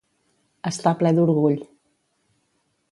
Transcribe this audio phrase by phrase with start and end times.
[0.69, 1.63] Estar ple d'orgull.